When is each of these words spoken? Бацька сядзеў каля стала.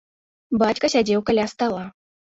Бацька 0.63 0.91
сядзеў 0.93 1.25
каля 1.31 1.45
стала. 1.53 1.83